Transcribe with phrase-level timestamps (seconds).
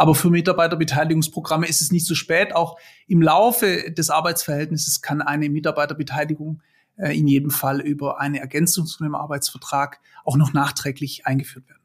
[0.00, 2.56] Aber für Mitarbeiterbeteiligungsprogramme ist es nicht zu spät.
[2.56, 6.62] Auch im Laufe des Arbeitsverhältnisses kann eine Mitarbeiterbeteiligung
[6.96, 11.82] äh, in jedem Fall über eine Ergänzung zu einem Arbeitsvertrag auch noch nachträglich eingeführt werden.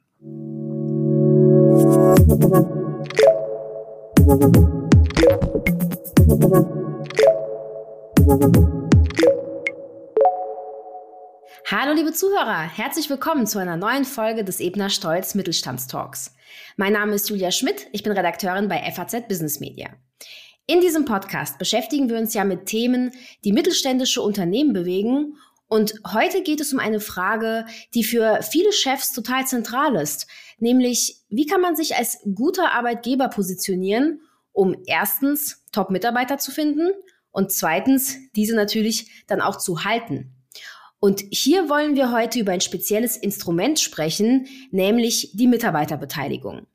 [11.69, 16.34] Hallo liebe Zuhörer, herzlich willkommen zu einer neuen Folge des Ebner Stolz Mittelstandstalks.
[16.77, 19.89] Mein Name ist Julia Schmidt, ich bin Redakteurin bei FAZ Business Media.
[20.67, 23.11] In diesem Podcast beschäftigen wir uns ja mit Themen,
[23.43, 25.37] die mittelständische Unternehmen bewegen.
[25.67, 31.21] Und heute geht es um eine Frage, die für viele Chefs total zentral ist, nämlich
[31.29, 34.21] wie kann man sich als guter Arbeitgeber positionieren,
[34.53, 36.89] um erstens Top-Mitarbeiter zu finden
[37.31, 40.34] und zweitens diese natürlich dann auch zu halten.
[41.05, 46.65] Und hier wollen wir heute über ein spezielles Instrument sprechen, nämlich die Mitarbeiterbeteiligung.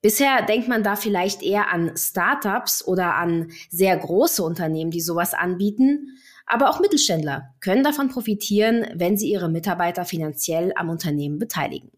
[0.00, 5.32] Bisher denkt man da vielleicht eher an Startups oder an sehr große Unternehmen, die sowas
[5.32, 6.08] anbieten.
[6.44, 11.92] Aber auch Mittelständler können davon profitieren, wenn sie ihre Mitarbeiter finanziell am Unternehmen beteiligen.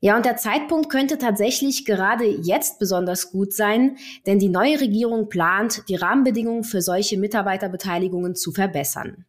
[0.00, 3.96] Ja, und der Zeitpunkt könnte tatsächlich gerade jetzt besonders gut sein,
[4.26, 9.24] denn die neue Regierung plant, die Rahmenbedingungen für solche Mitarbeiterbeteiligungen zu verbessern.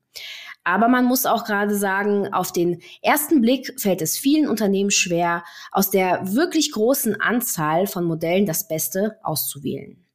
[0.70, 5.44] Aber man muss auch gerade sagen, auf den ersten Blick fällt es vielen Unternehmen schwer,
[5.72, 10.06] aus der wirklich großen Anzahl von Modellen das Beste auszuwählen.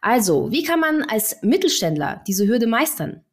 [0.00, 3.24] Also, wie kann man als Mittelständler diese Hürde meistern?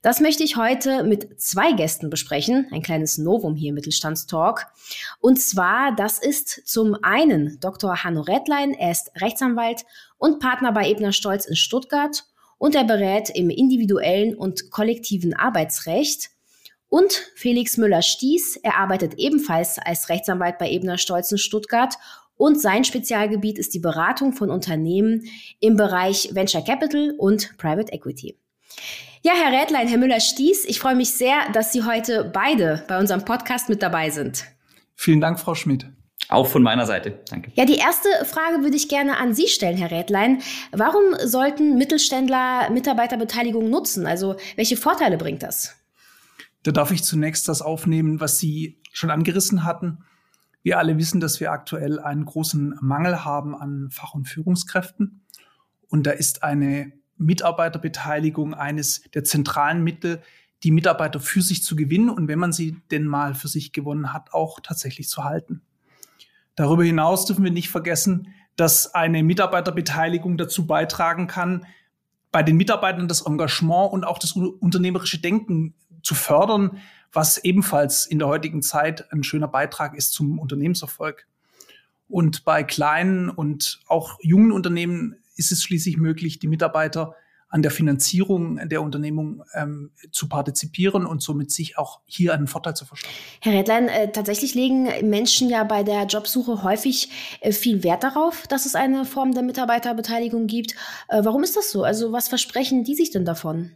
[0.00, 4.68] Das möchte ich heute mit zwei Gästen besprechen, ein kleines Novum hier im Mittelstandstalk.
[5.20, 8.04] Und zwar, das ist zum einen Dr.
[8.04, 9.84] Hanno Redlein, er ist Rechtsanwalt
[10.16, 12.24] und Partner bei Ebner Stolz in Stuttgart
[12.58, 16.30] und er berät im individuellen und kollektiven Arbeitsrecht.
[16.88, 21.94] Und Felix Müller-Stieß, er arbeitet ebenfalls als Rechtsanwalt bei Ebner Stolzen Stuttgart
[22.36, 25.24] und sein Spezialgebiet ist die Beratung von Unternehmen
[25.60, 28.38] im Bereich Venture Capital und Private Equity.
[29.22, 33.24] Ja, Herr Rädlein, Herr Müller-Stieß, ich freue mich sehr, dass Sie heute beide bei unserem
[33.24, 34.44] Podcast mit dabei sind.
[34.94, 35.86] Vielen Dank, Frau Schmidt.
[36.28, 37.20] Auch von meiner Seite.
[37.30, 37.52] Danke.
[37.54, 40.42] Ja, die erste Frage würde ich gerne an Sie stellen, Herr Rädlein.
[40.72, 44.06] Warum sollten Mittelständler Mitarbeiterbeteiligung nutzen?
[44.06, 45.76] Also welche Vorteile bringt das?
[46.62, 49.98] Da darf ich zunächst das aufnehmen, was Sie schon angerissen hatten.
[50.62, 55.24] Wir alle wissen, dass wir aktuell einen großen Mangel haben an Fach- und Führungskräften.
[55.88, 60.22] Und da ist eine Mitarbeiterbeteiligung eines der zentralen Mittel,
[60.62, 64.12] die Mitarbeiter für sich zu gewinnen und wenn man sie denn mal für sich gewonnen
[64.12, 65.62] hat, auch tatsächlich zu halten.
[66.56, 71.66] Darüber hinaus dürfen wir nicht vergessen, dass eine Mitarbeiterbeteiligung dazu beitragen kann,
[72.32, 76.78] bei den Mitarbeitern das Engagement und auch das unternehmerische Denken zu fördern,
[77.12, 81.26] was ebenfalls in der heutigen Zeit ein schöner Beitrag ist zum Unternehmenserfolg.
[82.08, 87.14] Und bei kleinen und auch jungen Unternehmen ist es schließlich möglich, die Mitarbeiter
[87.48, 92.74] an der Finanzierung der Unternehmung ähm, zu partizipieren und somit sich auch hier einen Vorteil
[92.74, 93.14] zu verschaffen.
[93.40, 97.08] Herr Redlein, äh, tatsächlich legen Menschen ja bei der Jobsuche häufig
[97.40, 100.74] äh, viel Wert darauf, dass es eine Form der Mitarbeiterbeteiligung gibt.
[101.08, 101.84] Äh, warum ist das so?
[101.84, 103.72] Also was versprechen die sich denn davon?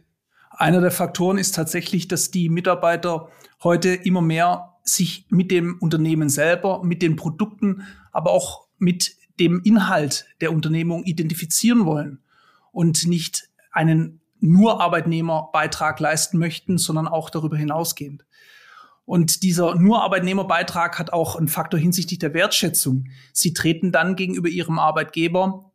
[0.49, 3.29] Einer der Faktoren ist tatsächlich, dass die Mitarbeiter
[3.63, 9.61] heute immer mehr sich mit dem Unternehmen selber, mit den Produkten, aber auch mit dem
[9.63, 12.19] Inhalt der Unternehmung identifizieren wollen
[12.71, 18.25] und nicht einen nur Arbeitnehmerbeitrag leisten möchten, sondern auch darüber hinausgehend.
[19.05, 23.07] Und dieser nur Arbeitnehmerbeitrag hat auch einen Faktor hinsichtlich der Wertschätzung.
[23.33, 25.71] Sie treten dann gegenüber ihrem Arbeitgeber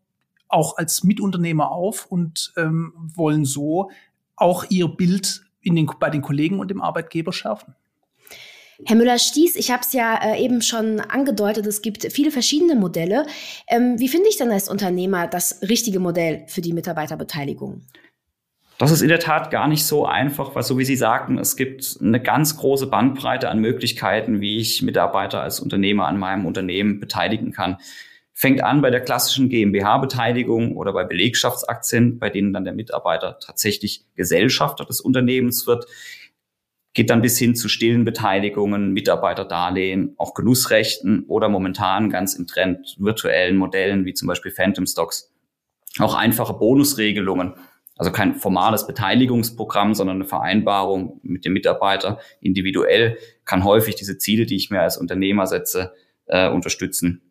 [0.48, 3.90] auch als Mitunternehmer auf und ähm, wollen so
[4.36, 7.74] auch ihr Bild in den, bei den Kollegen und dem Arbeitgeber schärfen.
[8.84, 13.26] Herr Müller-Stieß, ich habe es ja äh, eben schon angedeutet, es gibt viele verschiedene Modelle.
[13.68, 17.82] Ähm, wie finde ich denn als Unternehmer das richtige Modell für die Mitarbeiterbeteiligung?
[18.78, 21.56] Das ist in der Tat gar nicht so einfach, weil so wie Sie sagten, es
[21.56, 27.00] gibt eine ganz große Bandbreite an Möglichkeiten, wie ich Mitarbeiter als Unternehmer an meinem Unternehmen
[27.00, 27.78] beteiligen kann.
[28.34, 34.04] Fängt an bei der klassischen GmbH-Beteiligung oder bei Belegschaftsaktien, bei denen dann der Mitarbeiter tatsächlich
[34.14, 35.86] Gesellschafter des Unternehmens wird
[36.96, 42.96] geht dann bis hin zu stillen Beteiligungen, Mitarbeiterdarlehen, auch Genussrechten oder momentan ganz im Trend
[42.98, 45.30] virtuellen Modellen wie zum Beispiel Phantom Stocks.
[45.98, 47.52] Auch einfache Bonusregelungen,
[47.98, 54.46] also kein formales Beteiligungsprogramm, sondern eine Vereinbarung mit dem Mitarbeiter individuell kann häufig diese Ziele,
[54.46, 55.92] die ich mir als Unternehmer setze,
[56.24, 57.25] äh, unterstützen.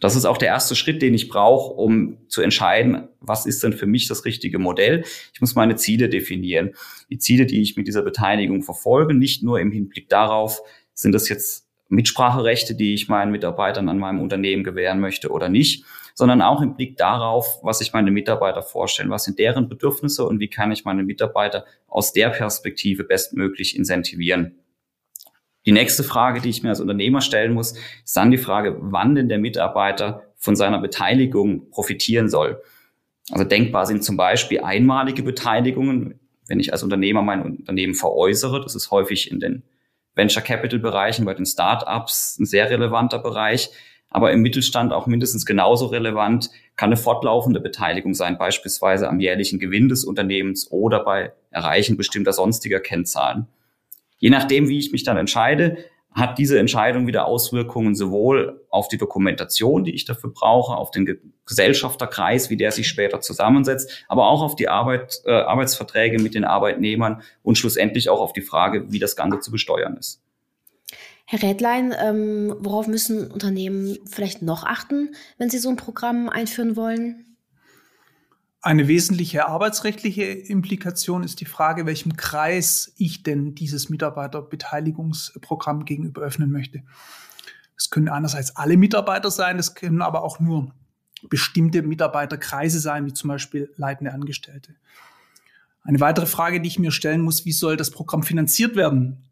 [0.00, 3.72] Das ist auch der erste Schritt, den ich brauche, um zu entscheiden, was ist denn
[3.72, 5.04] für mich das richtige Modell.
[5.32, 6.72] Ich muss meine Ziele definieren.
[7.10, 10.60] Die Ziele, die ich mit dieser Beteiligung verfolge, nicht nur im Hinblick darauf,
[10.94, 15.84] sind das jetzt Mitspracherechte, die ich meinen Mitarbeitern an meinem Unternehmen gewähren möchte oder nicht,
[16.14, 20.40] sondern auch im Blick darauf, was sich meine Mitarbeiter vorstellen, was sind deren Bedürfnisse und
[20.40, 24.61] wie kann ich meine Mitarbeiter aus der Perspektive bestmöglich incentivieren.
[25.64, 27.74] Die nächste Frage, die ich mir als Unternehmer stellen muss,
[28.04, 32.60] ist dann die Frage, wann denn der Mitarbeiter von seiner Beteiligung profitieren soll.
[33.30, 36.18] Also denkbar sind zum Beispiel einmalige Beteiligungen,
[36.48, 38.60] wenn ich als Unternehmer mein Unternehmen veräußere.
[38.60, 39.62] Das ist häufig in den
[40.14, 43.70] Venture Capital Bereichen, bei den Startups ein sehr relevanter Bereich.
[44.10, 49.58] Aber im Mittelstand auch mindestens genauso relevant kann eine fortlaufende Beteiligung sein, beispielsweise am jährlichen
[49.58, 53.46] Gewinn des Unternehmens oder bei Erreichen bestimmter sonstiger Kennzahlen.
[54.22, 55.78] Je nachdem, wie ich mich dann entscheide,
[56.12, 61.18] hat diese Entscheidung wieder Auswirkungen sowohl auf die Dokumentation, die ich dafür brauche, auf den
[61.44, 66.44] Gesellschafterkreis, wie der sich später zusammensetzt, aber auch auf die Arbeit, äh, Arbeitsverträge mit den
[66.44, 70.22] Arbeitnehmern und schlussendlich auch auf die Frage, wie das Ganze zu besteuern ist.
[71.24, 76.76] Herr Rädlein, ähm, worauf müssen Unternehmen vielleicht noch achten, wenn sie so ein Programm einführen
[76.76, 77.31] wollen?
[78.64, 86.52] Eine wesentliche arbeitsrechtliche Implikation ist die Frage, welchem Kreis ich denn dieses Mitarbeiterbeteiligungsprogramm gegenüber öffnen
[86.52, 86.84] möchte.
[87.76, 90.72] Es können einerseits alle Mitarbeiter sein, es können aber auch nur
[91.28, 94.76] bestimmte Mitarbeiterkreise sein, wie zum Beispiel leitende Angestellte.
[95.82, 99.24] Eine weitere Frage, die ich mir stellen muss, wie soll das Programm finanziert werden?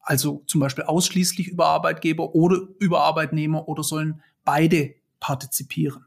[0.00, 6.04] Also zum Beispiel ausschließlich über Arbeitgeber oder über Arbeitnehmer oder sollen beide partizipieren?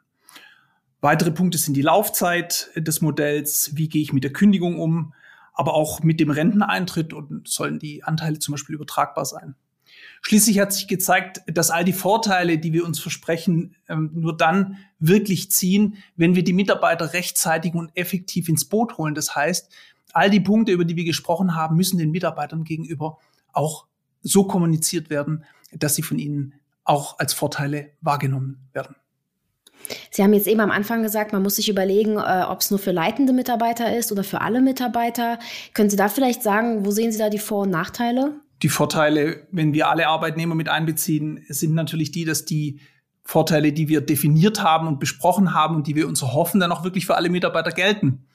[1.02, 5.14] Weitere Punkte sind die Laufzeit des Modells, wie gehe ich mit der Kündigung um,
[5.54, 9.56] aber auch mit dem Renteneintritt und sollen die Anteile zum Beispiel übertragbar sein.
[10.22, 14.78] Schließlich hat sich gezeigt, dass all die Vorteile, die wir uns versprechen, ähm, nur dann
[15.00, 19.16] wirklich ziehen, wenn wir die Mitarbeiter rechtzeitig und effektiv ins Boot holen.
[19.16, 19.74] Das heißt,
[20.14, 23.18] all die Punkte, über die wir gesprochen haben, müssen den Mitarbeitern gegenüber
[23.52, 23.88] auch
[24.22, 25.44] so kommuniziert werden,
[25.74, 28.96] dass sie von ihnen auch als Vorteile wahrgenommen werden.
[30.10, 32.80] Sie haben jetzt eben am Anfang gesagt, man muss sich überlegen, äh, ob es nur
[32.80, 35.40] für leitende Mitarbeiter ist oder für alle Mitarbeiter.
[35.74, 38.40] Können Sie da vielleicht sagen, wo sehen Sie da die Vor- und Nachteile?
[38.62, 42.80] Die Vorteile, wenn wir alle Arbeitnehmer mit einbeziehen, sind natürlich die, dass die
[43.24, 46.84] Vorteile, die wir definiert haben und besprochen haben und die wir uns erhoffen, dann auch
[46.84, 48.26] wirklich für alle Mitarbeiter gelten.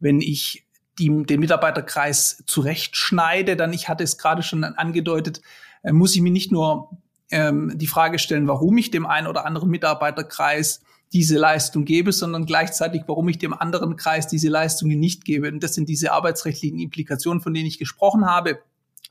[0.00, 0.66] Wenn ich
[0.98, 5.40] die, den Mitarbeiterkreis zurechtschneide, dann, ich hatte es gerade schon angedeutet,
[5.82, 6.90] äh, muss ich mir nicht nur
[7.30, 10.80] ähm, die Frage stellen, warum ich dem einen oder anderen Mitarbeiterkreis
[11.12, 15.48] diese Leistung gebe, sondern gleichzeitig, warum ich dem anderen Kreis diese Leistungen nicht gebe.
[15.48, 18.58] Und das sind diese arbeitsrechtlichen Implikationen, von denen ich gesprochen habe.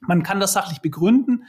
[0.02, 1.46] Man kann das sachlich begründen,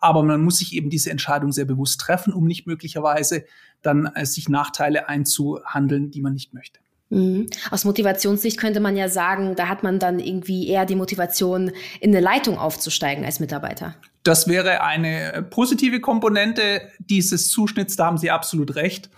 [0.00, 3.44] aber man muss sich eben diese Entscheidung sehr bewusst treffen, um nicht möglicherweise
[3.80, 6.80] dann äh, sich Nachteile einzuhandeln, die man nicht möchte.
[7.08, 7.46] Mhm.
[7.70, 11.70] Aus Motivationssicht könnte man ja sagen, da hat man dann irgendwie eher die Motivation,
[12.00, 13.94] in eine Leitung aufzusteigen als Mitarbeiter.
[14.26, 19.08] Das wäre eine positive Komponente dieses Zuschnitts, da haben Sie absolut recht.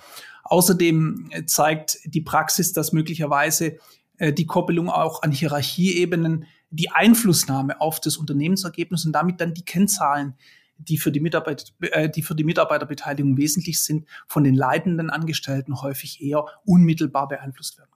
[0.45, 3.79] Außerdem zeigt die Praxis, dass möglicherweise
[4.19, 9.65] äh, die Koppelung auch an Hierarchieebenen die Einflussnahme auf das Unternehmensergebnis und damit dann die
[9.65, 10.35] Kennzahlen,
[10.77, 15.81] die für die, Mitarbeiter, äh, die für die Mitarbeiterbeteiligung wesentlich sind, von den leitenden Angestellten
[15.81, 17.91] häufig eher unmittelbar beeinflusst werden.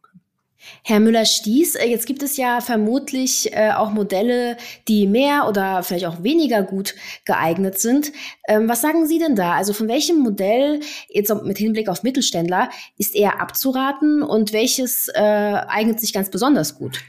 [0.84, 4.56] Herr Müller-Stieß, äh, jetzt gibt es ja vermutlich äh, auch Modelle,
[4.88, 6.94] die mehr oder vielleicht auch weniger gut
[7.24, 8.12] geeignet sind.
[8.48, 9.54] Ähm, was sagen Sie denn da?
[9.54, 15.20] Also von welchem Modell, jetzt mit Hinblick auf Mittelständler, ist eher abzuraten und welches äh,
[15.20, 17.02] eignet sich ganz besonders gut?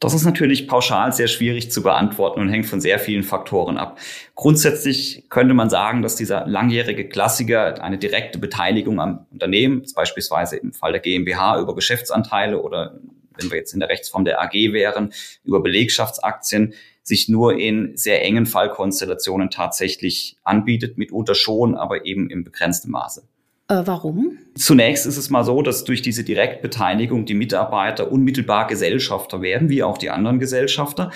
[0.00, 3.98] Das ist natürlich pauschal sehr schwierig zu beantworten und hängt von sehr vielen Faktoren ab.
[4.34, 10.72] Grundsätzlich könnte man sagen, dass dieser langjährige Klassiker eine direkte Beteiligung am Unternehmen, beispielsweise im
[10.72, 12.98] Fall der GmbH über Geschäftsanteile oder
[13.36, 15.12] wenn wir jetzt in der Rechtsform der AG wären,
[15.44, 22.44] über Belegschaftsaktien, sich nur in sehr engen Fallkonstellationen tatsächlich anbietet, mitunter schon, aber eben im
[22.44, 23.22] begrenzten Maße.
[23.68, 24.38] Äh, warum?
[24.54, 29.82] Zunächst ist es mal so, dass durch diese Direktbeteiligung die Mitarbeiter unmittelbar Gesellschafter werden, wie
[29.82, 31.10] auch die anderen Gesellschafter,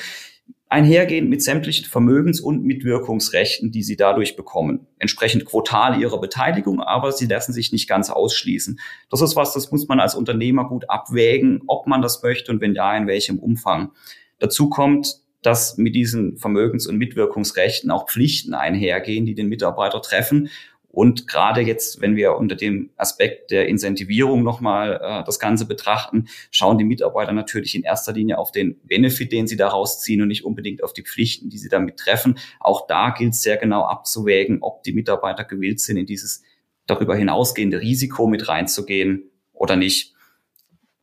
[0.70, 4.86] einhergehend mit sämtlichen Vermögens- und Mitwirkungsrechten, die sie dadurch bekommen.
[4.98, 8.78] Entsprechend quotal ihrer Beteiligung, aber sie lassen sich nicht ganz ausschließen.
[9.10, 12.60] Das ist was, das muss man als Unternehmer gut abwägen, ob man das möchte und
[12.60, 13.92] wenn ja, in welchem Umfang.
[14.38, 20.48] Dazu kommt, dass mit diesen Vermögens- und Mitwirkungsrechten auch Pflichten einhergehen, die den Mitarbeiter treffen
[20.90, 26.28] und gerade jetzt, wenn wir unter dem Aspekt der Incentivierung nochmal äh, das Ganze betrachten,
[26.50, 30.28] schauen die Mitarbeiter natürlich in erster Linie auf den Benefit, den sie daraus ziehen und
[30.28, 32.38] nicht unbedingt auf die Pflichten, die sie damit treffen.
[32.59, 36.42] Auch da gilt es sehr genau abzuwägen, ob die Mitarbeiter gewillt sind, in dieses
[36.87, 40.14] darüber hinausgehende Risiko mit reinzugehen oder nicht.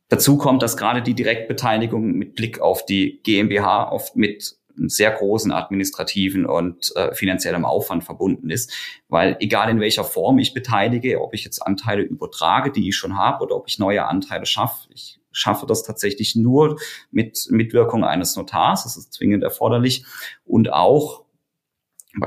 [0.08, 5.52] Dazu kommt, dass gerade die Direktbeteiligung mit Blick auf die GmbH oft mit sehr großen
[5.52, 8.72] administrativen und äh, finanziellem Aufwand verbunden ist.
[9.08, 13.16] Weil egal in welcher Form ich beteilige, ob ich jetzt Anteile übertrage, die ich schon
[13.16, 16.80] habe, oder ob ich neue Anteile schaffe, ich schaffe das tatsächlich nur
[17.10, 18.84] mit Mitwirkung eines Notars.
[18.84, 20.06] Das ist zwingend erforderlich.
[20.46, 21.25] Und auch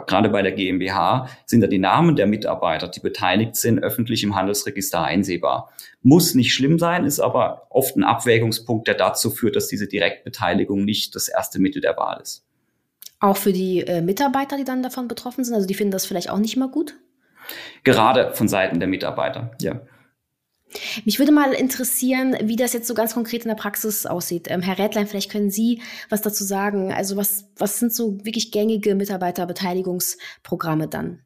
[0.06, 4.36] gerade bei der GmbH sind da die Namen der Mitarbeiter, die beteiligt sind, öffentlich im
[4.36, 5.72] Handelsregister einsehbar.
[6.02, 10.86] Muss nicht schlimm sein, ist aber oft ein Abwägungspunkt, der dazu führt, dass diese Direktbeteiligung
[10.86, 12.46] nicht das erste Mittel der Wahl ist.
[13.20, 16.30] Auch für die äh, Mitarbeiter, die dann davon betroffen sind, also die finden das vielleicht
[16.30, 16.96] auch nicht mal gut?
[17.84, 19.82] Gerade von Seiten der Mitarbeiter, ja.
[21.06, 24.48] Mich würde mal interessieren, wie das jetzt so ganz konkret in der Praxis aussieht.
[24.50, 26.94] Ähm, Herr Rädlein, vielleicht können Sie was dazu sagen.
[26.94, 31.22] Also was, was sind so wirklich gängige Mitarbeiterbeteiligungsprogramme dann?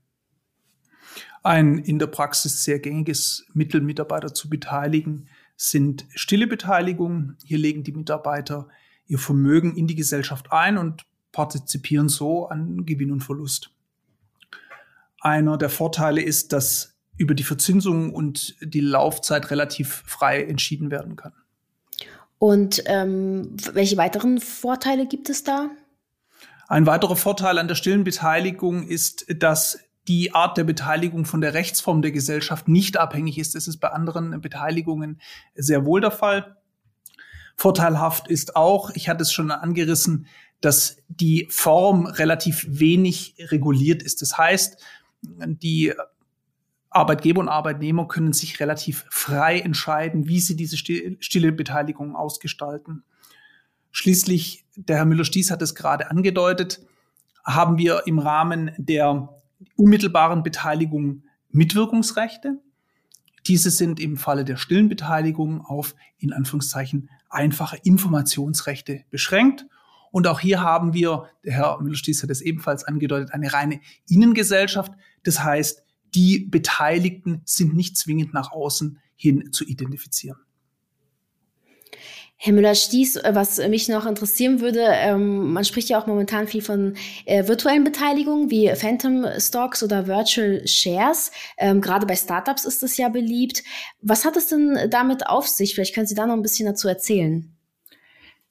[1.44, 7.38] Ein in der Praxis sehr gängiges Mittel, Mitarbeiter zu beteiligen, sind stille Beteiligungen.
[7.44, 8.70] Hier legen die Mitarbeiter
[9.08, 13.72] ihr Vermögen in die Gesellschaft ein und partizipieren so an Gewinn und Verlust.
[15.20, 21.16] Einer der Vorteile ist, dass über die Verzinsung und die Laufzeit relativ frei entschieden werden
[21.16, 21.34] kann.
[22.40, 25.70] Und ähm, welche weiteren Vorteile gibt es da?
[26.68, 31.54] Ein weiterer Vorteil an der stillen Beteiligung ist, dass die Art der Beteiligung von der
[31.54, 33.56] Rechtsform der Gesellschaft nicht abhängig ist.
[33.56, 35.22] Das ist bei anderen Beteiligungen
[35.56, 36.58] sehr wohl der Fall.
[37.56, 40.28] Vorteilhaft ist auch, ich hatte es schon angerissen,
[40.60, 44.22] dass die Form relativ wenig reguliert ist.
[44.22, 44.82] Das heißt,
[45.22, 45.94] die
[46.96, 53.04] Arbeitgeber und Arbeitnehmer können sich relativ frei entscheiden, wie sie diese stille Beteiligung ausgestalten.
[53.92, 56.82] Schließlich, der Herr Müller-Stieß hat es gerade angedeutet,
[57.44, 59.30] haben wir im Rahmen der
[59.76, 62.60] unmittelbaren Beteiligung Mitwirkungsrechte.
[63.46, 69.66] Diese sind im Falle der stillen Beteiligung auf, in Anführungszeichen, einfache Informationsrechte beschränkt.
[70.12, 74.94] Und auch hier haben wir, der Herr Müller-Stieß hat es ebenfalls angedeutet, eine reine Innengesellschaft.
[75.24, 75.83] Das heißt,
[76.16, 80.38] die Beteiligten sind nicht zwingend nach außen hin zu identifizieren.
[82.46, 86.96] Herr Müller-Stieß, was mich noch interessieren würde, ähm, man spricht ja auch momentan viel von
[87.26, 91.32] äh, virtuellen Beteiligungen wie Phantom Stocks oder Virtual Shares.
[91.58, 93.64] Ähm, gerade bei Startups ist das ja beliebt.
[94.02, 95.74] Was hat es denn damit auf sich?
[95.74, 97.53] Vielleicht können Sie da noch ein bisschen dazu erzählen.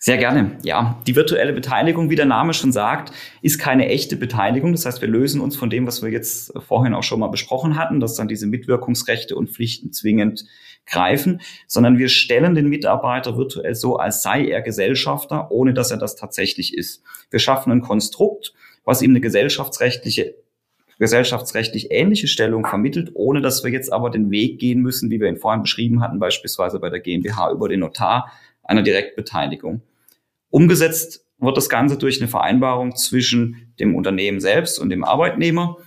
[0.04, 0.58] Sehr gerne.
[0.64, 4.72] Ja, die virtuelle Beteiligung, wie der Name schon sagt, ist keine echte Beteiligung.
[4.72, 7.78] Das heißt, wir lösen uns von dem, was wir jetzt vorhin auch schon mal besprochen
[7.78, 10.44] hatten, dass dann diese Mitwirkungsrechte und Pflichten zwingend
[10.86, 15.98] greifen, sondern wir stellen den Mitarbeiter virtuell so, als sei er Gesellschafter, ohne dass er
[15.98, 17.04] das tatsächlich ist.
[17.30, 18.54] Wir schaffen ein Konstrukt,
[18.84, 20.34] was ihm eine gesellschaftsrechtliche
[20.98, 25.28] gesellschaftsrechtlich ähnliche Stellung vermittelt, ohne dass wir jetzt aber den Weg gehen müssen, wie wir
[25.28, 28.32] ihn vorhin beschrieben hatten, beispielsweise bei der GmbH über den Notar
[28.64, 29.80] einer Direktbeteiligung.
[30.52, 35.78] Umgesetzt wird das Ganze durch eine Vereinbarung zwischen dem Unternehmen selbst und dem Arbeitnehmer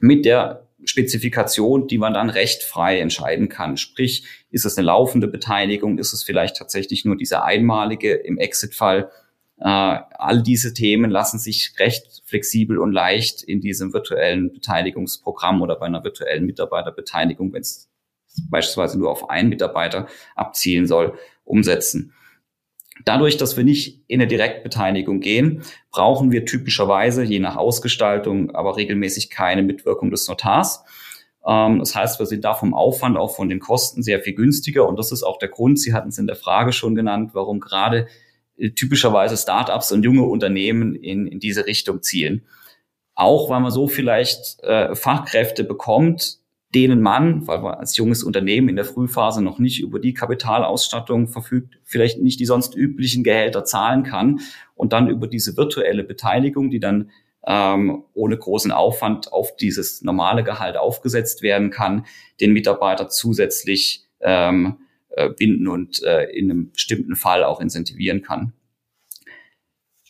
[0.00, 3.76] mit der Spezifikation, die man dann recht frei entscheiden kann.
[3.76, 5.98] Sprich, ist es eine laufende Beteiligung?
[5.98, 9.10] Ist es vielleicht tatsächlich nur diese einmalige im Exit-Fall?
[9.58, 15.76] Äh, all diese Themen lassen sich recht flexibel und leicht in diesem virtuellen Beteiligungsprogramm oder
[15.76, 17.90] bei einer virtuellen Mitarbeiterbeteiligung, wenn es
[18.48, 22.14] beispielsweise nur auf einen Mitarbeiter abzielen soll, umsetzen.
[23.04, 28.76] Dadurch, dass wir nicht in eine Direktbeteiligung gehen, brauchen wir typischerweise, je nach Ausgestaltung, aber
[28.76, 30.84] regelmäßig keine Mitwirkung des Notars.
[31.46, 34.88] Ähm, das heißt, wir sind da vom Aufwand, auch von den Kosten sehr viel günstiger.
[34.88, 37.60] Und das ist auch der Grund, Sie hatten es in der Frage schon genannt, warum
[37.60, 38.08] gerade
[38.56, 42.46] äh, typischerweise Startups und junge Unternehmen in, in diese Richtung zielen.
[43.14, 46.38] Auch weil man so vielleicht äh, Fachkräfte bekommt,
[46.74, 51.28] denen man, weil man als junges Unternehmen in der Frühphase noch nicht über die Kapitalausstattung
[51.28, 54.40] verfügt, vielleicht nicht die sonst üblichen Gehälter zahlen kann
[54.74, 57.10] und dann über diese virtuelle Beteiligung, die dann
[57.46, 62.04] ähm, ohne großen Aufwand auf dieses normale Gehalt aufgesetzt werden kann,
[62.40, 64.76] den Mitarbeiter zusätzlich ähm,
[65.10, 68.52] äh, binden und äh, in einem bestimmten Fall auch incentivieren kann.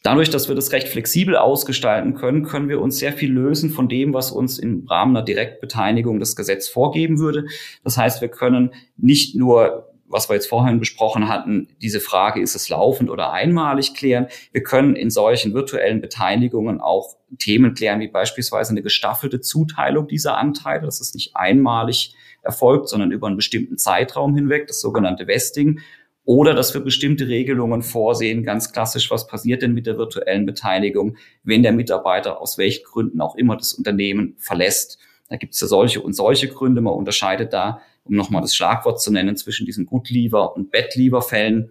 [0.03, 3.89] Dadurch, dass wir das recht flexibel ausgestalten können, können wir uns sehr viel lösen von
[3.89, 7.47] dem, was uns im Rahmen einer Direktbeteiligung das Gesetz vorgeben würde.
[7.85, 12.55] Das heißt, wir können nicht nur, was wir jetzt vorhin besprochen hatten, diese Frage, ist
[12.55, 14.29] es laufend oder einmalig klären.
[14.53, 20.39] Wir können in solchen virtuellen Beteiligungen auch Themen klären, wie beispielsweise eine gestaffelte Zuteilung dieser
[20.39, 20.87] Anteile.
[20.87, 25.81] Das ist nicht einmalig erfolgt, sondern über einen bestimmten Zeitraum hinweg, das sogenannte Vesting.
[26.29, 31.17] Oder dass wir bestimmte Regelungen vorsehen, ganz klassisch, was passiert denn mit der virtuellen Beteiligung,
[31.43, 34.99] wenn der Mitarbeiter aus welchen Gründen auch immer das Unternehmen verlässt.
[35.31, 36.83] Da gibt es ja solche und solche Gründe.
[36.83, 41.71] Man unterscheidet da, um nochmal das Schlagwort zu nennen, zwischen diesen Good-Leaver- und Bad-Leaver-Fällen.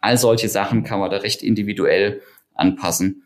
[0.00, 2.22] All solche Sachen kann man da recht individuell
[2.54, 3.24] anpassen.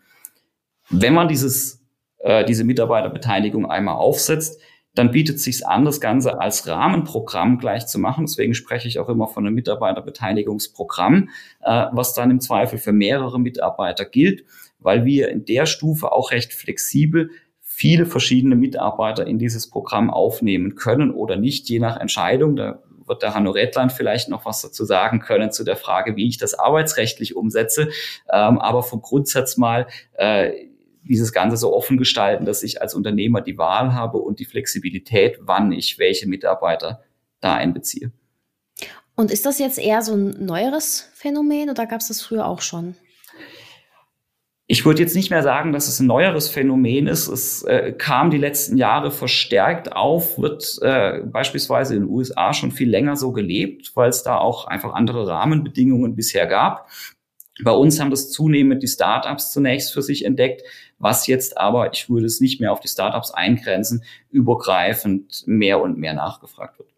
[0.88, 1.84] Wenn man dieses,
[2.20, 4.58] äh, diese Mitarbeiterbeteiligung einmal aufsetzt,
[4.94, 8.26] dann bietet es sich an, das Ganze als Rahmenprogramm gleich zu machen.
[8.26, 11.30] Deswegen spreche ich auch immer von einem Mitarbeiterbeteiligungsprogramm,
[11.62, 14.44] äh, was dann im Zweifel für mehrere Mitarbeiter gilt,
[14.78, 20.76] weil wir in der Stufe auch recht flexibel viele verschiedene Mitarbeiter in dieses Programm aufnehmen
[20.76, 22.54] können oder nicht, je nach Entscheidung.
[22.54, 26.28] Da wird der Hanno Redland vielleicht noch was dazu sagen können zu der Frage, wie
[26.28, 27.88] ich das arbeitsrechtlich umsetze.
[28.32, 30.52] Ähm, aber vom Grundsatz mal, äh,
[31.04, 35.38] dieses Ganze so offen gestalten, dass ich als Unternehmer die Wahl habe und die Flexibilität,
[35.40, 37.02] wann ich welche Mitarbeiter
[37.40, 38.10] da einbeziehe.
[39.14, 42.60] Und ist das jetzt eher so ein neueres Phänomen oder gab es das früher auch
[42.60, 42.96] schon?
[44.66, 47.28] Ich würde jetzt nicht mehr sagen, dass es ein neueres Phänomen ist.
[47.28, 52.72] Es äh, kam die letzten Jahre verstärkt auf, wird äh, beispielsweise in den USA schon
[52.72, 56.88] viel länger so gelebt, weil es da auch einfach andere Rahmenbedingungen bisher gab.
[57.62, 60.62] Bei uns haben das zunehmend die Startups zunächst für sich entdeckt,
[61.04, 65.98] was jetzt aber, ich würde es nicht mehr auf die Startups eingrenzen, übergreifend mehr und
[65.98, 66.88] mehr nachgefragt wird.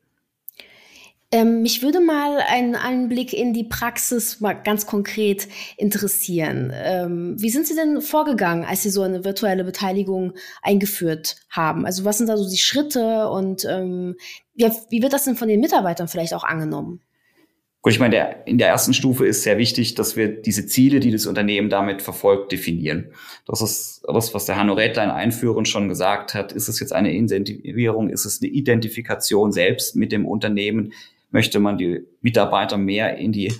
[1.32, 6.72] Ähm, mich würde mal ein Anblick in die Praxis mal ganz konkret interessieren.
[6.72, 11.84] Ähm, wie sind Sie denn vorgegangen, als Sie so eine virtuelle Beteiligung eingeführt haben?
[11.84, 14.14] Also was sind da so die Schritte und ähm,
[14.54, 17.02] wie, wie wird das denn von den Mitarbeitern vielleicht auch angenommen?
[17.86, 20.98] Gut, ich meine, der, in der ersten Stufe ist sehr wichtig, dass wir diese Ziele,
[20.98, 23.12] die das Unternehmen damit verfolgt, definieren.
[23.46, 26.50] Das ist das, was der Hanno Rädlein einführend schon gesagt hat.
[26.50, 28.10] Ist es jetzt eine Incentivierung?
[28.10, 30.94] Ist es eine Identifikation selbst mit dem Unternehmen?
[31.30, 33.52] Möchte man die Mitarbeiter mehr in die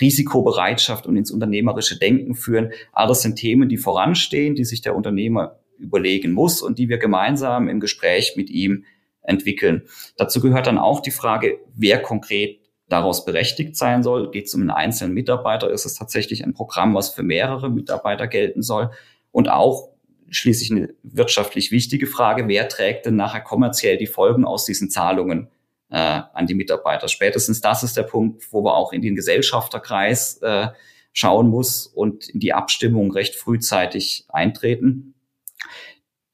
[0.00, 2.72] Risikobereitschaft und ins unternehmerische Denken führen?
[2.92, 6.98] All das sind Themen, die voranstehen, die sich der Unternehmer überlegen muss und die wir
[6.98, 8.86] gemeinsam im Gespräch mit ihm
[9.22, 9.82] entwickeln.
[10.16, 12.58] Dazu gehört dann auch die Frage, wer konkret
[12.92, 14.30] daraus berechtigt sein soll.
[14.30, 15.70] Geht es um einen einzelnen Mitarbeiter?
[15.70, 18.90] Ist es tatsächlich ein Programm, was für mehrere Mitarbeiter gelten soll?
[19.30, 19.88] Und auch
[20.28, 25.48] schließlich eine wirtschaftlich wichtige Frage, wer trägt denn nachher kommerziell die Folgen aus diesen Zahlungen
[25.90, 27.08] äh, an die Mitarbeiter?
[27.08, 30.68] Spätestens das ist der Punkt, wo wir auch in den Gesellschafterkreis äh,
[31.14, 35.14] schauen muss und in die Abstimmung recht frühzeitig eintreten.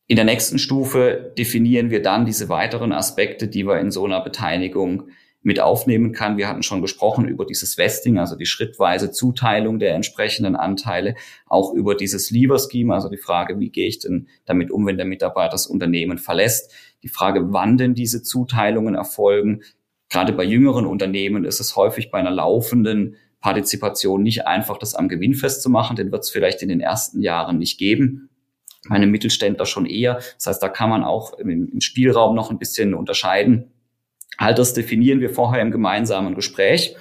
[0.06, 4.20] In der nächsten Stufe definieren wir dann diese weiteren Aspekte, die wir in so einer
[4.20, 5.10] Beteiligung
[5.42, 6.36] mit aufnehmen kann.
[6.36, 11.14] Wir hatten schon gesprochen über dieses Vesting, also die schrittweise Zuteilung der entsprechenden Anteile,
[11.46, 14.96] auch über dieses Lever Scheme, also die Frage, wie gehe ich denn damit um, wenn
[14.96, 16.72] der Mitarbeiter das Unternehmen verlässt,
[17.02, 19.62] die Frage, wann denn diese Zuteilungen erfolgen.
[20.10, 25.08] Gerade bei jüngeren Unternehmen ist es häufig bei einer laufenden Partizipation nicht einfach, das am
[25.08, 28.30] Gewinn festzumachen, den wird es vielleicht in den ersten Jahren nicht geben.
[28.88, 30.14] Meine Mittelständler schon eher.
[30.14, 33.70] Das heißt, da kann man auch im Spielraum noch ein bisschen unterscheiden
[34.38, 36.96] All das definieren wir vorher im gemeinsamen Gespräch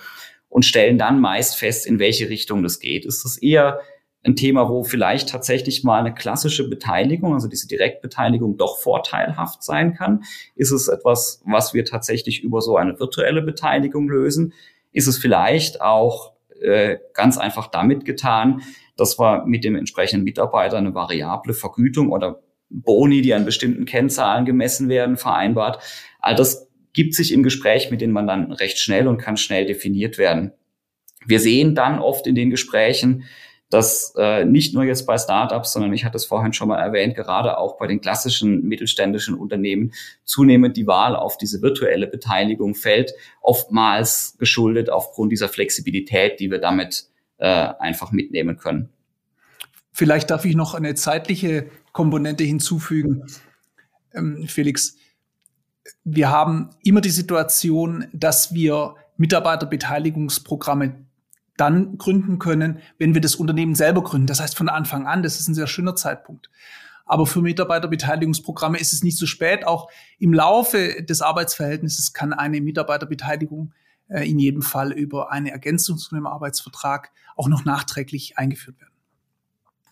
[0.50, 3.06] und stellen dann meist fest, in welche Richtung das geht.
[3.06, 3.80] Ist das eher
[4.24, 9.94] ein Thema, wo vielleicht tatsächlich mal eine klassische Beteiligung, also diese Direktbeteiligung doch vorteilhaft sein
[9.94, 10.24] kann?
[10.56, 14.54] Ist es etwas, was wir tatsächlich über so eine virtuelle Beteiligung lösen?
[14.92, 18.64] Ist es vielleicht auch äh, ganz einfach damit getan,
[18.96, 24.44] dass wir mit dem entsprechenden Mitarbeiter eine variable Vergütung oder Boni, die an bestimmten Kennzahlen
[24.46, 25.84] gemessen werden, vereinbart?
[26.20, 26.67] All das
[26.98, 30.52] gibt sich im Gespräch mit den Mandanten recht schnell und kann schnell definiert werden.
[31.28, 33.26] Wir sehen dann oft in den Gesprächen,
[33.70, 37.14] dass äh, nicht nur jetzt bei Startups, sondern ich hatte es vorhin schon mal erwähnt,
[37.14, 43.14] gerade auch bei den klassischen mittelständischen Unternehmen zunehmend die Wahl auf diese virtuelle Beteiligung fällt,
[43.42, 48.90] oftmals geschuldet aufgrund dieser Flexibilität, die wir damit äh, einfach mitnehmen können.
[49.92, 53.24] Vielleicht darf ich noch eine zeitliche Komponente hinzufügen,
[54.16, 54.98] ähm, Felix
[56.04, 60.96] wir haben immer die Situation, dass wir Mitarbeiterbeteiligungsprogramme
[61.58, 64.28] dann gründen können, wenn wir das Unternehmen selber gründen.
[64.28, 66.50] Das heißt von Anfang an, das ist ein sehr schöner Zeitpunkt.
[67.06, 69.66] Aber für Mitarbeiterbeteiligungsprogramme ist es nicht zu spät.
[69.66, 73.74] Auch im Laufe des Arbeitsverhältnisses kann eine Mitarbeiterbeteiligung
[74.10, 78.97] äh, in jedem Fall über eine Ergänzung zu einem Arbeitsvertrag auch noch nachträglich eingeführt werden.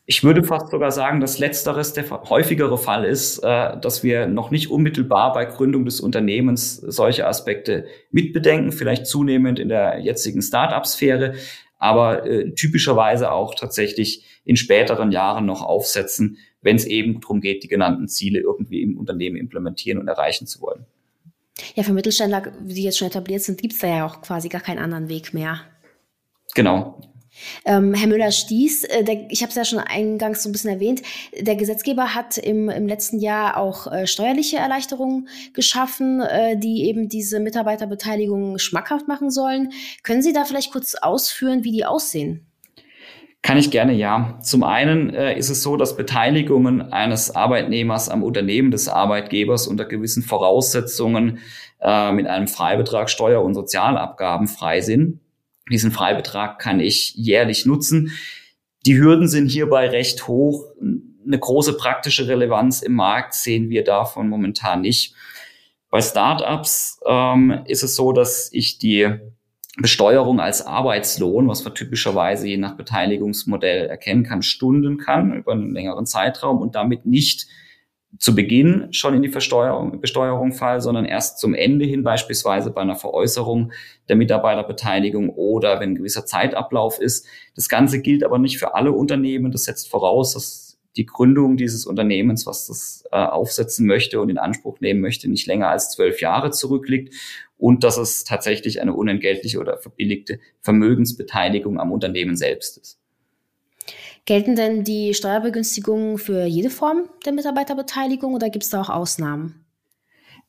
[0.07, 4.51] Ich würde fast sogar sagen, dass letzteres der häufigere Fall ist, äh, dass wir noch
[4.51, 11.33] nicht unmittelbar bei Gründung des Unternehmens solche Aspekte mitbedenken, vielleicht zunehmend in der jetzigen Start-up-Sphäre,
[11.79, 17.63] aber äh, typischerweise auch tatsächlich in späteren Jahren noch aufsetzen, wenn es eben darum geht,
[17.63, 20.85] die genannten Ziele irgendwie im Unternehmen implementieren und erreichen zu wollen.
[21.73, 24.61] Ja, für Mittelständler, die jetzt schon etabliert sind, gibt es da ja auch quasi gar
[24.61, 25.61] keinen anderen Weg mehr.
[26.53, 27.01] Genau.
[27.65, 31.01] Ähm, Herr Müller-Stieß, äh, ich habe es ja schon eingangs so ein bisschen erwähnt,
[31.39, 37.09] der Gesetzgeber hat im, im letzten Jahr auch äh, steuerliche Erleichterungen geschaffen, äh, die eben
[37.09, 39.71] diese Mitarbeiterbeteiligung schmackhaft machen sollen.
[40.03, 42.45] Können Sie da vielleicht kurz ausführen, wie die aussehen?
[43.45, 44.39] Kann ich gerne, ja.
[44.41, 49.85] Zum einen äh, ist es so, dass Beteiligungen eines Arbeitnehmers am Unternehmen des Arbeitgebers unter
[49.85, 51.37] gewissen Voraussetzungen
[51.79, 55.19] äh, mit einem Freibetrag Steuer- und Sozialabgaben frei sind.
[55.71, 58.11] Diesen Freibetrag kann ich jährlich nutzen.
[58.85, 60.65] Die Hürden sind hierbei recht hoch.
[60.79, 65.15] Eine große praktische Relevanz im Markt sehen wir davon momentan nicht.
[65.89, 69.09] Bei Startups ähm, ist es so, dass ich die
[69.77, 75.73] Besteuerung als Arbeitslohn, was man typischerweise je nach Beteiligungsmodell erkennen kann, stunden kann über einen
[75.73, 77.47] längeren Zeitraum und damit nicht
[78.17, 82.81] zu Beginn schon in die Versteuerung, Besteuerung fallen, sondern erst zum Ende hin, beispielsweise bei
[82.81, 83.71] einer Veräußerung
[84.07, 87.27] der Mitarbeiterbeteiligung oder wenn ein gewisser Zeitablauf ist.
[87.55, 89.51] Das Ganze gilt aber nicht für alle Unternehmen.
[89.51, 94.37] Das setzt voraus, dass die Gründung dieses Unternehmens, was das äh, aufsetzen möchte und in
[94.37, 97.13] Anspruch nehmen möchte, nicht länger als zwölf Jahre zurückliegt
[97.57, 102.99] und dass es tatsächlich eine unentgeltliche oder verbilligte Vermögensbeteiligung am Unternehmen selbst ist.
[104.25, 109.65] Gelten denn die Steuerbegünstigungen für jede Form der Mitarbeiterbeteiligung oder gibt es da auch Ausnahmen?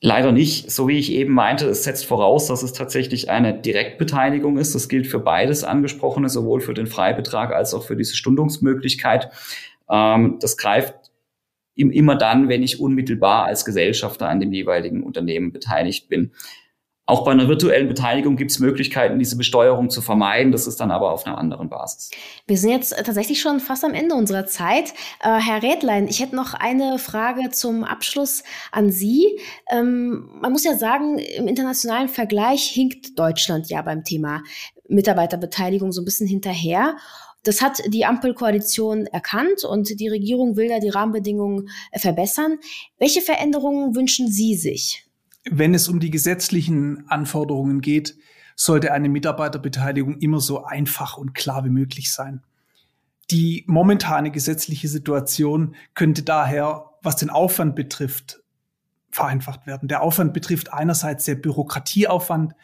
[0.01, 0.71] Leider nicht.
[0.71, 4.75] So wie ich eben meinte, es setzt voraus, dass es tatsächlich eine Direktbeteiligung ist.
[4.75, 9.31] Das gilt für beides angesprochene, sowohl für den Freibetrag als auch für diese Stundungsmöglichkeit.
[9.91, 10.95] Ähm, das greift
[11.75, 16.33] immer dann, wenn ich unmittelbar als Gesellschafter an dem jeweiligen Unternehmen beteiligt bin.
[17.09, 20.51] Auch bei einer virtuellen Beteiligung gibt es Möglichkeiten, diese Besteuerung zu vermeiden.
[20.51, 22.11] Das ist dann aber auf einer anderen Basis.
[22.49, 24.93] Wir sind jetzt tatsächlich schon fast am Ende unserer Zeit.
[25.23, 28.43] Äh, Herr Rädlein, ich hätte noch eine Frage zum Abschluss
[28.73, 29.39] an Sie.
[29.71, 34.43] Ähm, man muss ja sagen, im internationalen Vergleich hinkt Deutschland ja beim Thema
[34.89, 36.97] Mitarbeiterbeteiligung so ein bisschen hinterher.
[37.45, 42.59] Das hat die Ampelkoalition erkannt und die Regierung will da die Rahmenbedingungen äh, verbessern.
[42.99, 45.06] Welche Veränderungen wünschen Sie sich?
[45.51, 48.17] Wenn es um die gesetzlichen Anforderungen geht,
[48.57, 52.43] sollte eine Mitarbeiterbeteiligung immer so einfach und klar wie möglich sein.
[53.31, 58.41] Die momentane gesetzliche Situation könnte daher, was den Aufwand betrifft,
[59.11, 59.89] vereinfacht werden.
[59.89, 62.55] Der Aufwand betrifft einerseits der Bürokratieaufwand,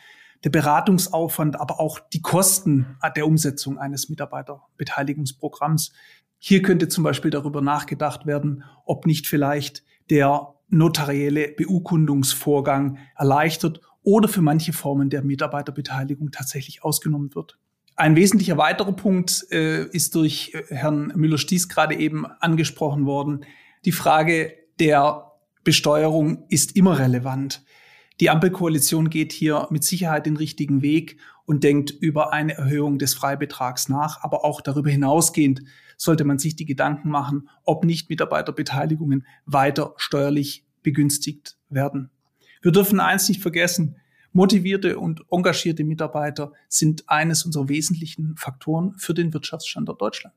[0.45, 5.93] der Beratungsaufwand, aber auch die Kosten der Umsetzung eines Mitarbeiterbeteiligungsprogramms.
[6.39, 14.29] Hier könnte zum Beispiel darüber nachgedacht werden, ob nicht vielleicht der notarielle Beurkundungsvorgang erleichtert oder
[14.29, 17.59] für manche Formen der Mitarbeiterbeteiligung tatsächlich ausgenommen wird.
[17.95, 23.45] Ein wesentlicher weiterer Punkt äh, ist durch äh, Herrn Müller-Stieß gerade eben angesprochen worden.
[23.85, 25.31] Die Frage der
[25.63, 27.63] Besteuerung ist immer relevant.
[28.21, 33.15] Die Ampelkoalition geht hier mit Sicherheit den richtigen Weg und denkt über eine Erhöhung des
[33.15, 34.23] Freibetrags nach.
[34.23, 35.63] Aber auch darüber hinausgehend
[36.03, 42.11] sollte man sich die Gedanken machen, ob nicht Mitarbeiterbeteiligungen weiter steuerlich begünstigt werden.
[42.61, 43.97] Wir dürfen eins nicht vergessen.
[44.33, 50.35] Motivierte und engagierte Mitarbeiter sind eines unserer wesentlichen Faktoren für den Wirtschaftsstandort Deutschland.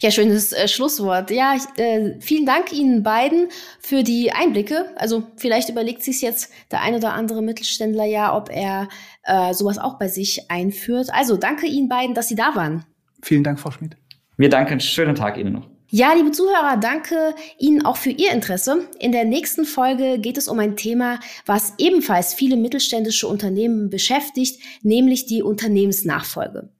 [0.00, 1.32] Ja, schönes äh, Schlusswort.
[1.32, 3.48] Ja, ich, äh, vielen Dank Ihnen beiden
[3.80, 4.86] für die Einblicke.
[4.96, 8.88] Also vielleicht überlegt sich jetzt der ein oder andere Mittelständler ja, ob er
[9.24, 11.08] äh, sowas auch bei sich einführt.
[11.12, 12.84] Also danke Ihnen beiden, dass Sie da waren.
[13.22, 13.96] Vielen Dank, Frau Schmidt.
[14.36, 14.80] Wir danken.
[14.80, 15.68] Schönen Tag Ihnen noch.
[15.90, 18.88] Ja, liebe Zuhörer, danke Ihnen auch für Ihr Interesse.
[18.98, 24.60] In der nächsten Folge geht es um ein Thema, was ebenfalls viele mittelständische Unternehmen beschäftigt,
[24.82, 26.70] nämlich die Unternehmensnachfolge.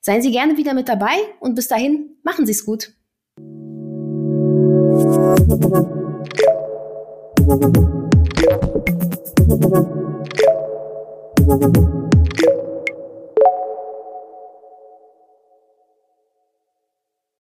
[0.00, 2.92] Seien Sie gerne wieder mit dabei und bis dahin machen Sie es gut.